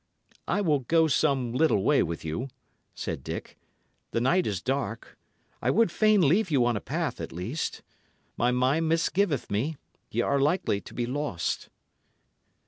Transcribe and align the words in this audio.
"I 0.47 0.61
will 0.61 0.79
go 0.79 1.05
some 1.07 1.53
little 1.53 1.83
way 1.83 2.01
with 2.01 2.25
you," 2.25 2.47
said 2.95 3.23
Dick. 3.23 3.55
"The 4.09 4.19
night 4.19 4.47
is 4.47 4.59
dark. 4.59 5.15
I 5.61 5.69
would 5.69 5.91
fain 5.91 6.27
leave 6.27 6.49
you 6.49 6.65
on 6.65 6.75
a 6.75 6.81
path, 6.81 7.21
at 7.21 7.31
least. 7.31 7.83
My 8.35 8.49
mind 8.49 8.89
misgiveth 8.89 9.51
me, 9.51 9.77
y' 10.09 10.21
are 10.21 10.39
likely 10.39 10.81
to 10.81 10.95
be 10.95 11.05
lost." 11.05 11.69